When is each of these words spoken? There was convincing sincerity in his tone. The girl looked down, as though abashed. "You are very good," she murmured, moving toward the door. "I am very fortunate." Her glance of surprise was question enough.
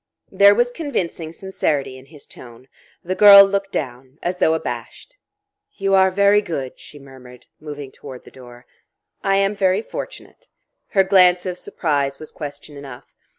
There 0.31 0.55
was 0.55 0.71
convincing 0.71 1.31
sincerity 1.31 1.95
in 1.95 2.07
his 2.07 2.25
tone. 2.25 2.67
The 3.03 3.13
girl 3.13 3.45
looked 3.45 3.71
down, 3.71 4.17
as 4.23 4.39
though 4.39 4.55
abashed. 4.55 5.17
"You 5.73 5.93
are 5.93 6.09
very 6.09 6.41
good," 6.41 6.79
she 6.79 6.97
murmured, 6.97 7.45
moving 7.59 7.91
toward 7.91 8.23
the 8.23 8.31
door. 8.31 8.65
"I 9.23 9.35
am 9.35 9.55
very 9.55 9.83
fortunate." 9.83 10.47
Her 10.87 11.03
glance 11.03 11.45
of 11.45 11.59
surprise 11.59 12.17
was 12.17 12.31
question 12.31 12.77
enough. 12.77 13.13